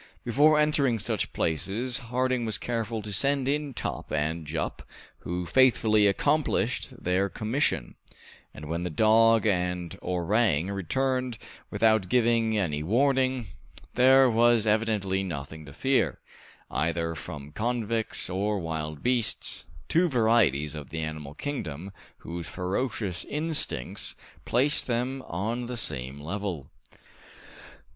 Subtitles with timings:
[0.25, 4.81] Before entering such places Harding was careful to send in Top and Jup,
[5.19, 7.93] who faithfully accomplished their commission,
[8.51, 11.37] and when the dog and orang returned
[11.69, 13.45] without giving any warning,
[13.93, 16.17] there was evidently nothing to fear,
[16.71, 24.15] either from convicts or wild beasts, two varieties of the animal kingdom, whose ferocious instincts
[24.45, 26.71] placed them on the same level.